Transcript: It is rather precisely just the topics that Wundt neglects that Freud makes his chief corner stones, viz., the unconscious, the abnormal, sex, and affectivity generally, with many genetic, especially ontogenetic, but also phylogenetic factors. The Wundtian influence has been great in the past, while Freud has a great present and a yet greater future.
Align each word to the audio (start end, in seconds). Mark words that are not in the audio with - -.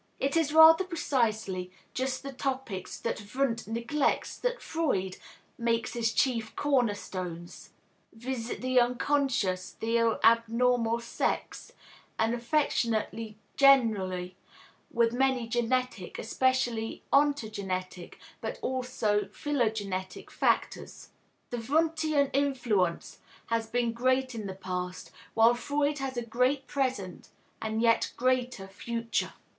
It 0.19 0.35
is 0.35 0.51
rather 0.51 0.83
precisely 0.83 1.69
just 1.93 2.23
the 2.23 2.33
topics 2.33 2.99
that 2.99 3.21
Wundt 3.35 3.67
neglects 3.67 4.35
that 4.39 4.59
Freud 4.59 5.17
makes 5.59 5.93
his 5.93 6.11
chief 6.11 6.55
corner 6.55 6.95
stones, 6.95 7.69
viz., 8.11 8.51
the 8.61 8.79
unconscious, 8.79 9.73
the 9.79 10.17
abnormal, 10.23 11.01
sex, 11.01 11.71
and 12.17 12.33
affectivity 12.33 13.35
generally, 13.55 14.35
with 14.89 15.13
many 15.13 15.47
genetic, 15.47 16.17
especially 16.17 17.03
ontogenetic, 17.13 18.15
but 18.41 18.57
also 18.63 19.27
phylogenetic 19.31 20.31
factors. 20.31 21.09
The 21.51 21.57
Wundtian 21.57 22.31
influence 22.33 23.19
has 23.53 23.67
been 23.67 23.93
great 23.93 24.33
in 24.33 24.47
the 24.47 24.55
past, 24.55 25.11
while 25.35 25.53
Freud 25.53 25.99
has 25.99 26.17
a 26.17 26.25
great 26.25 26.65
present 26.65 27.29
and 27.61 27.77
a 27.77 27.81
yet 27.83 28.13
greater 28.17 28.67
future. 28.67 29.33